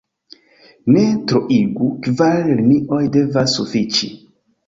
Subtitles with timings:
[0.93, 4.09] Ne troigu: kvar linioj devas sufiĉi.